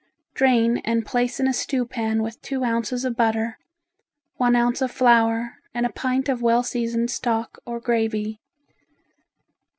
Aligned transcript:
Drain 0.33 0.77
and 0.79 1.05
place 1.05 1.39
in 1.39 1.47
a 1.47 1.53
stew 1.53 1.85
pan 1.85 2.23
with 2.23 2.41
two 2.41 2.63
ounces 2.63 3.05
of 3.05 3.15
butter, 3.15 3.59
one 4.37 4.55
ounce 4.55 4.81
of 4.81 4.89
flour 4.89 5.57
and 5.75 5.85
a 5.85 5.91
pint 5.93 6.27
of 6.27 6.41
well 6.41 6.63
seasoned 6.63 7.11
stock 7.11 7.59
or 7.67 7.79
gravy. 7.79 8.39